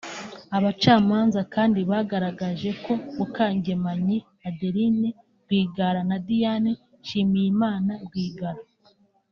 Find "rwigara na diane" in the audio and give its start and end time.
5.41-6.71